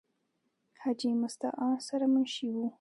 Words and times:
حاجې 0.81 1.11
مستعان 1.21 1.75
سره 1.87 2.05
منشي 2.13 2.47
وو۔ 2.53 2.63